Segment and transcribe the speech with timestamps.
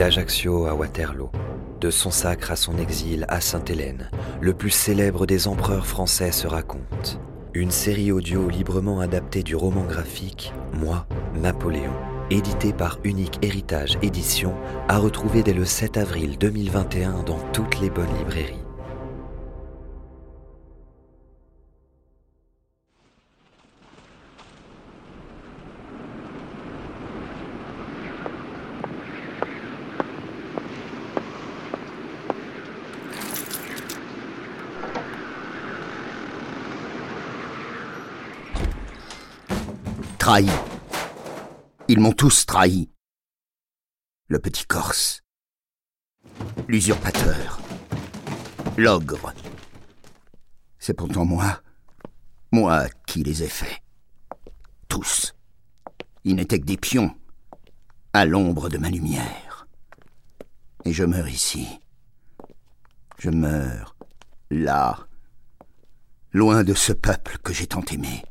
[0.00, 1.28] D'Ajaccio à Waterloo,
[1.78, 4.08] de son sacre à son exil à Sainte-Hélène,
[4.40, 7.20] le plus célèbre des empereurs français se raconte.
[7.52, 11.04] Une série audio librement adaptée du roman graphique Moi,
[11.34, 11.92] Napoléon,
[12.30, 14.54] édité par Unique Héritage Édition,
[14.88, 18.59] à retrouver dès le 7 avril 2021 dans toutes les bonnes librairies.
[41.88, 42.88] Ils m'ont tous trahi.
[44.28, 45.22] Le petit Corse.
[46.68, 47.60] L'usurpateur.
[48.76, 49.32] L'ogre.
[50.78, 51.60] C'est pourtant moi.
[52.52, 53.82] Moi qui les ai faits.
[54.86, 55.34] Tous.
[56.22, 57.12] Ils n'étaient que des pions.
[58.12, 59.66] À l'ombre de ma lumière.
[60.84, 61.66] Et je meurs ici.
[63.18, 63.96] Je meurs.
[64.50, 65.08] Là.
[66.32, 68.22] Loin de ce peuple que j'ai tant aimé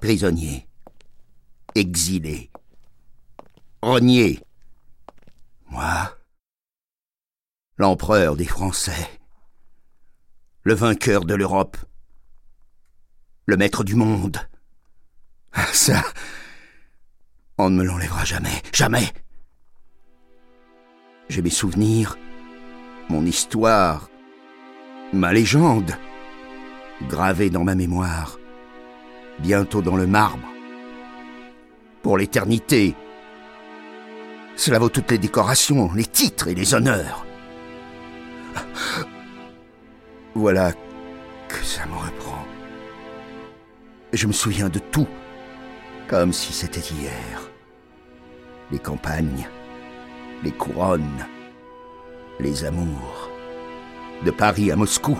[0.00, 0.68] prisonnier,
[1.74, 2.50] exilé,
[3.82, 4.40] renié.
[5.70, 6.16] Moi,
[7.76, 9.20] l'empereur des Français,
[10.62, 11.76] le vainqueur de l'Europe,
[13.46, 14.38] le maître du monde.
[15.52, 16.02] Ah, ça,
[17.58, 19.12] on ne me l'enlèvera jamais, jamais.
[21.28, 22.16] J'ai mes souvenirs,
[23.08, 24.08] mon histoire,
[25.12, 25.92] ma légende,
[27.08, 28.38] gravée dans ma mémoire
[29.38, 30.48] bientôt dans le marbre.
[32.02, 32.94] Pour l'éternité.
[34.56, 37.24] Cela vaut toutes les décorations, les titres et les honneurs.
[40.34, 40.72] Voilà
[41.48, 42.44] que ça me reprend.
[44.12, 45.08] Je me souviens de tout,
[46.08, 47.40] comme si c'était hier.
[48.70, 49.48] Les campagnes,
[50.42, 51.26] les couronnes,
[52.40, 53.30] les amours,
[54.24, 55.18] de Paris à Moscou,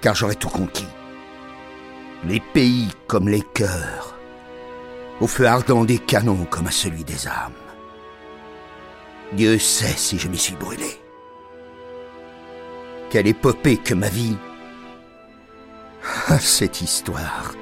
[0.00, 0.86] car j'aurais tout conquis
[2.26, 4.16] les pays comme les cœurs,
[5.20, 7.52] au feu ardent des canons comme à celui des âmes.
[9.32, 11.00] Dieu sait si je m'y suis brûlé.
[13.10, 14.36] Quelle épopée que ma vie.
[16.28, 17.54] Ah, cette histoire.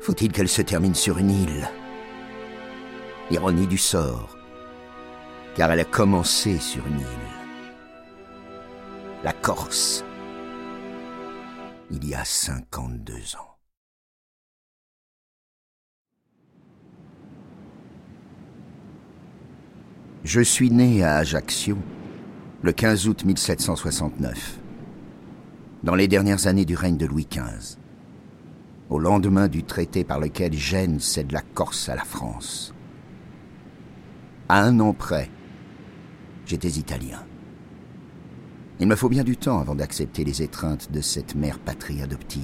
[0.00, 1.68] Faut-il qu'elle se termine sur une île?
[3.30, 4.36] Ironie du sort,
[5.54, 7.06] car elle a commencé sur une île.
[9.22, 10.04] La Corse
[11.90, 13.56] il y a 52 ans.
[20.22, 21.76] Je suis né à Ajaccio
[22.62, 24.58] le 15 août 1769,
[25.82, 27.78] dans les dernières années du règne de Louis XV,
[28.90, 32.74] au lendemain du traité par lequel Gênes cède la Corse à la France.
[34.48, 35.30] À un an près,
[36.44, 37.24] j'étais italien.
[38.80, 42.40] Il me faut bien du temps avant d'accepter les étreintes de cette mère patrie adoptive.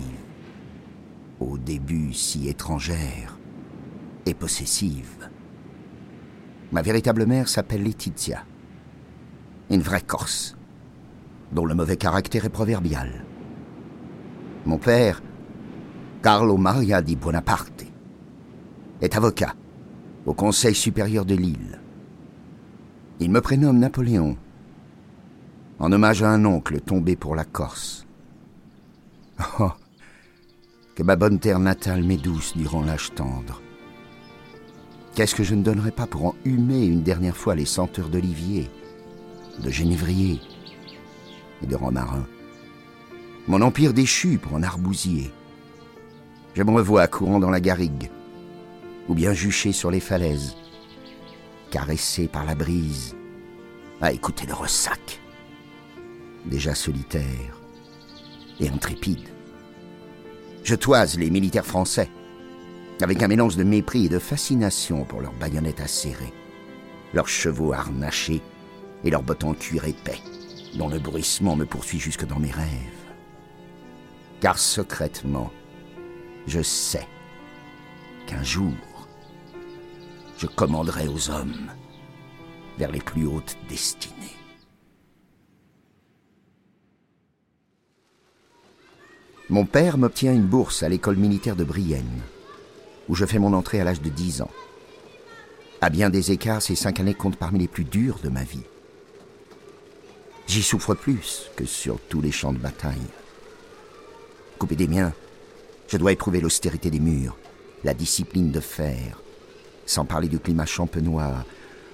[1.40, 3.38] Au début si étrangère
[4.26, 5.30] et possessive.
[6.72, 8.44] Ma véritable mère s'appelle Laetitia.
[9.70, 10.56] Une vraie Corse,
[11.52, 13.24] dont le mauvais caractère est proverbial.
[14.66, 15.22] Mon père,
[16.22, 17.86] Carlo Maria di Bonaparte,
[19.00, 19.54] est avocat
[20.26, 21.80] au Conseil supérieur de l'île.
[23.20, 24.36] Il me prénomme Napoléon
[25.78, 28.06] en hommage à un oncle tombé pour la Corse.
[29.60, 29.72] Oh,
[30.94, 33.60] que ma bonne terre natale m'est douce durant l'âge tendre.
[35.14, 38.70] Qu'est-ce que je ne donnerais pas pour en humer une dernière fois les senteurs d'olivier,
[39.62, 40.40] de genévrier
[41.62, 42.26] et de romarin.
[43.46, 45.30] Mon empire déchu pour en arbousier.
[46.54, 48.10] Je me revois courant dans la garrigue,
[49.08, 50.56] ou bien juché sur les falaises,
[51.70, 53.14] caressé par la brise,
[54.00, 55.20] à écouter le ressac
[56.46, 57.60] déjà solitaire
[58.60, 59.28] et intrépide.
[60.64, 62.10] Je toise les militaires français,
[63.02, 66.32] avec un mélange de mépris et de fascination pour leurs baïonnettes acérées,
[67.12, 68.42] leurs chevaux harnachés
[69.04, 70.20] et leurs bottes en cuir épais,
[70.74, 72.66] dont le bruissement me poursuit jusque dans mes rêves.
[74.40, 75.52] Car secrètement,
[76.48, 77.08] Je sais
[78.28, 78.72] qu'un jour,
[80.38, 81.72] je commanderai aux hommes
[82.78, 84.36] vers les plus hautes destinées.
[89.48, 92.20] Mon père m'obtient une bourse à l'école militaire de Brienne,
[93.08, 94.50] où je fais mon entrée à l'âge de 10 ans.
[95.80, 98.64] À bien des écarts, ces cinq années comptent parmi les plus dures de ma vie.
[100.48, 103.06] J'y souffre plus que sur tous les champs de bataille.
[104.58, 105.12] Coupé des miens,
[105.86, 107.36] je dois éprouver l'austérité des murs,
[107.84, 109.22] la discipline de fer,
[109.84, 111.44] sans parler du climat champenois,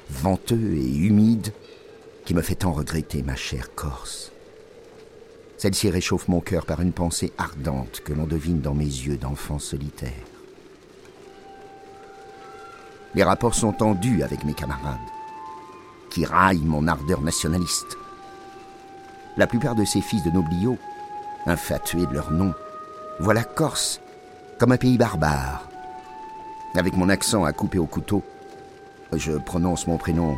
[0.09, 1.53] venteux et humide,
[2.25, 4.32] qui me fait tant regretter ma chère Corse.
[5.63, 9.61] Celle-ci réchauffe mon cœur par une pensée ardente que l'on devine dans mes yeux d'enfant
[9.61, 10.11] solitaire.
[13.15, 14.99] Les rapports sont tendus avec mes camarades,
[16.11, 17.97] qui raillent mon ardeur nationaliste.
[19.37, 20.79] La plupart de ces fils de nobliaux,
[21.47, 22.53] infatués de leur nom,
[23.21, 24.01] voient la Corse
[24.59, 25.69] comme un pays barbare.
[26.75, 28.25] Avec mon accent à couper au couteau,
[29.13, 30.37] je prononce mon prénom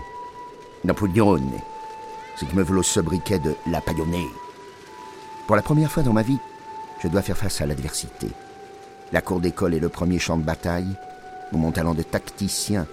[0.85, 1.41] Napoléon,
[2.37, 4.29] ce qui me vaut le sobriquet de la paillonnée.
[5.47, 6.39] Pour la première fois dans ma vie,
[7.03, 8.29] je dois faire face à l'adversité.
[9.13, 10.97] La cour d'école est le premier champ de bataille
[11.53, 12.87] où mon talent de tacticien,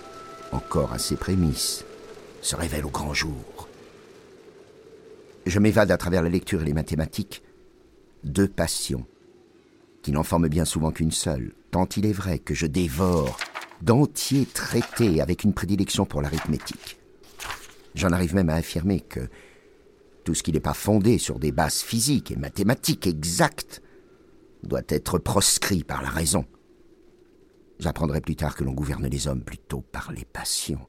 [0.51, 1.85] encore à ses prémices,
[2.41, 3.69] se révèle au grand jour.
[5.45, 7.41] Je m'évade à travers la lecture et les mathématiques,
[8.25, 9.05] deux passions,
[10.01, 13.37] qui n'en forment bien souvent qu'une seule, tant il est vrai que je dévore
[13.81, 16.97] d'entiers traités avec une prédilection pour l'arithmétique.
[17.95, 19.29] J'en arrive même à affirmer que
[20.23, 23.81] tout ce qui n'est pas fondé sur des bases physiques et mathématiques exactes
[24.63, 26.45] doit être proscrit par la raison.
[27.79, 30.87] J'apprendrai plus tard que l'on gouverne les hommes plutôt par les passions.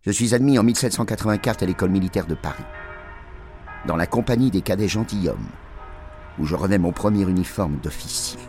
[0.00, 2.64] Je suis admis en 1784 à l'école militaire de Paris,
[3.86, 5.50] dans la compagnie des cadets gentilshommes,
[6.38, 8.40] où je revais mon premier uniforme d'officier,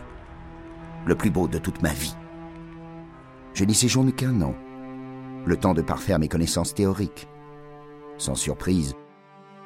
[1.06, 2.16] le plus beau de toute ma vie.
[3.52, 4.56] Je n'y séjourne qu'un an,
[5.46, 7.28] le temps de parfaire mes connaissances théoriques.
[8.18, 8.94] Sans surprise,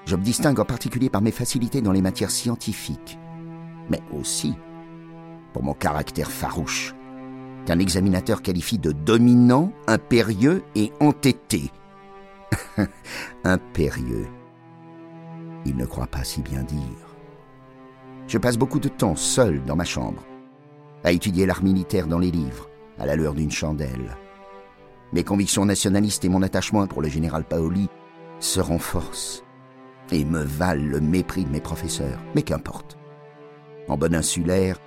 [0.06, 3.19] je me distingue en particulier par mes facilités dans les matières scientifiques
[3.88, 4.54] mais aussi
[5.52, 6.94] pour mon caractère farouche,
[7.66, 11.70] qu'un examinateur qualifie de dominant, impérieux et entêté.
[13.44, 14.28] impérieux.
[15.64, 17.16] Il ne croit pas si bien dire.
[18.26, 20.22] Je passe beaucoup de temps seul dans ma chambre,
[21.02, 24.16] à étudier l'art militaire dans les livres, à la lueur d'une chandelle.
[25.12, 27.88] Mes convictions nationalistes et mon attachement pour le général Paoli
[28.40, 29.43] se renforcent
[30.12, 32.20] et me valent le mépris de mes professeurs.
[32.34, 32.99] Mais qu'importe.
[33.88, 34.78] En bon insulaire,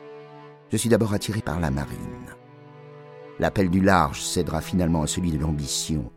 [0.72, 1.98] je suis d'abord attiré par la marine.
[3.40, 6.12] L'appel du large cédera finalement à celui de l'ambition.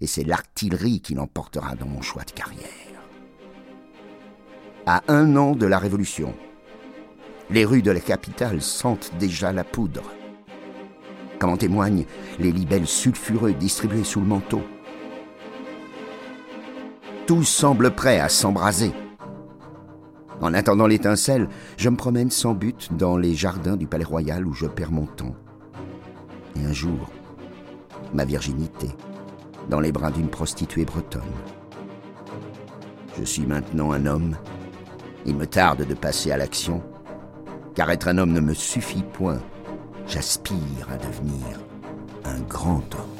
[0.00, 2.68] Et c'est l'artillerie qui l'emportera dans mon choix de carrière.
[4.86, 6.34] À un an de la Révolution,
[7.50, 10.10] les rues de la capitale sentent déjà la poudre.
[11.44, 12.06] En témoignent
[12.38, 14.62] les libelles sulfureux distribués sous le manteau.
[17.26, 18.92] Tout semble prêt à s'embraser.
[20.40, 24.52] En attendant l'étincelle, je me promène sans but dans les jardins du palais royal où
[24.52, 25.34] je perds mon temps.
[26.56, 27.10] Et un jour,
[28.12, 28.88] ma virginité,
[29.68, 31.22] dans les bras d'une prostituée bretonne.
[33.18, 34.36] Je suis maintenant un homme.
[35.24, 36.82] Il me tarde de passer à l'action,
[37.74, 39.40] car être un homme ne me suffit point.
[40.06, 41.58] J'aspire à devenir
[42.24, 43.16] un grand homme.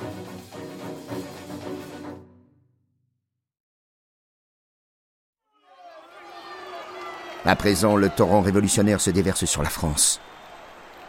[7.47, 10.21] À présent, le torrent révolutionnaire se déverse sur la France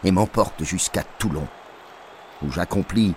[0.03, 1.47] et m'emporte jusqu'à Toulon,
[2.43, 3.13] où j'accomplis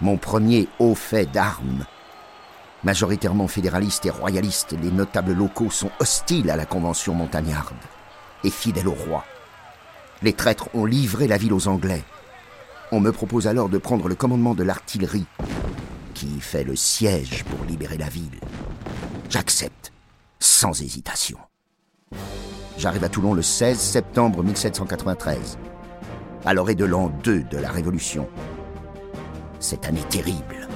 [0.00, 1.84] mon premier haut fait d'armes.
[2.84, 7.74] Majoritairement fédéralistes et royalistes, les notables locaux sont hostiles à la Convention montagnarde
[8.44, 9.24] et fidèles au roi.
[10.24, 12.02] Les traîtres ont livré la ville aux Anglais.
[12.92, 15.26] On me propose alors de prendre le commandement de l'artillerie,
[16.14, 18.40] qui fait le siège pour libérer la ville.
[19.28, 19.92] J'accepte,
[20.38, 21.36] sans hésitation.
[22.78, 25.58] J'arrive à Toulon le 16 septembre 1793,
[26.46, 28.26] à l'orée de l'an 2 de la Révolution.
[29.60, 30.68] Cette année terrible,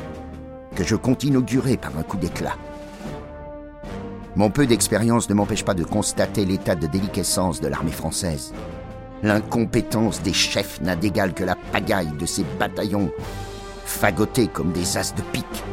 [0.77, 2.59] que je compte inaugurer par un coup d'éclat.
[4.37, 8.53] Mon peu d'expérience ne m'empêche pas de constater l'état de déliquescence de l'armée française.
[9.23, 13.11] L'incompétence des chefs n'a d'égal que la pagaille de ces bataillons,
[13.85, 15.65] fagotés comme des as de pique.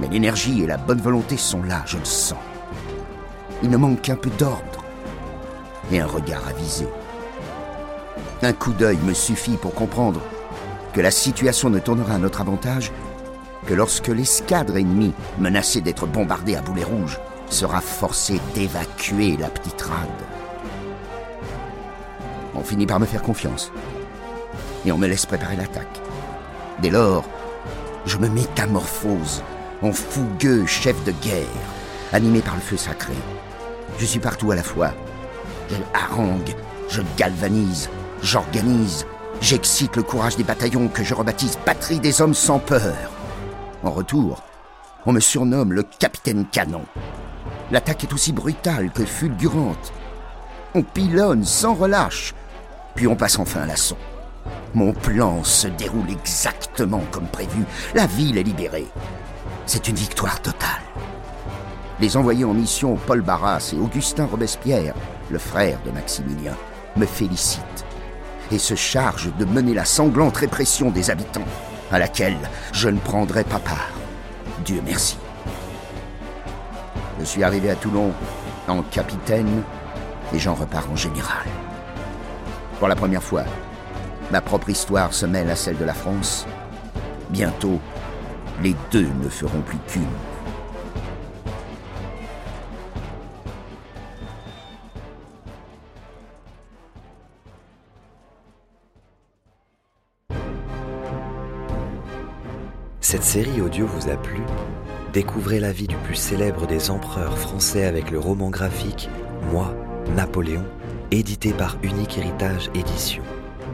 [0.00, 2.38] Mais l'énergie et la bonne volonté sont là, je le sens.
[3.62, 4.84] Il ne manque qu'un peu d'ordre
[5.92, 6.86] et un regard avisé.
[8.40, 10.20] Un coup d'œil me suffit pour comprendre
[10.94, 12.92] que la situation ne tournera à notre avantage
[13.66, 17.18] que lorsque l'escadre ennemie, menacée d'être bombardée à boulet rouge,
[17.50, 20.37] sera forcé d'évacuer la petite rade.
[22.58, 23.70] On finit par me faire confiance.
[24.84, 26.00] Et on me laisse préparer l'attaque.
[26.82, 27.24] Dès lors,
[28.04, 29.42] je me métamorphose
[29.80, 31.46] en fougueux chef de guerre,
[32.12, 33.14] animé par le feu sacré.
[33.98, 34.90] Je suis partout à la fois.
[35.70, 36.54] Je harangue,
[36.88, 37.88] je galvanise,
[38.22, 39.06] j'organise,
[39.40, 42.96] j'excite le courage des bataillons que je rebaptise Patrie des hommes sans peur.
[43.84, 44.42] En retour,
[45.06, 46.84] on me surnomme le capitaine canon.
[47.70, 49.92] L'attaque est aussi brutale que fulgurante.
[50.74, 52.34] On pilonne sans relâche,
[52.98, 53.96] puis on passe enfin à l'assaut.
[54.74, 57.64] Mon plan se déroule exactement comme prévu.
[57.94, 58.88] La ville est libérée.
[59.66, 60.82] C'est une victoire totale.
[62.00, 64.94] Les envoyés en mission Paul Barras et Augustin Robespierre,
[65.30, 66.56] le frère de Maximilien,
[66.96, 67.84] me félicitent
[68.50, 71.46] et se chargent de mener la sanglante répression des habitants,
[71.92, 73.92] à laquelle je ne prendrai pas part.
[74.64, 75.18] Dieu merci.
[77.20, 78.10] Je suis arrivé à Toulon
[78.66, 79.62] en capitaine
[80.34, 81.46] et j'en repars en général.
[82.78, 83.42] Pour la première fois,
[84.30, 86.46] ma propre histoire se mêle à celle de la France.
[87.28, 87.80] Bientôt,
[88.62, 90.04] les deux ne feront plus qu'une.
[103.00, 104.42] Cette série audio vous a plu?
[105.12, 109.08] Découvrez la vie du plus célèbre des empereurs français avec le roman graphique
[109.50, 109.74] Moi,
[110.14, 110.64] Napoléon,
[111.10, 113.22] édité par Unique Héritage Édition.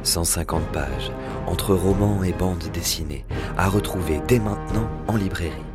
[0.02, 1.10] 150 pages,
[1.46, 3.24] entre romans et bandes dessinées,
[3.56, 5.73] à retrouver dès maintenant en librairie.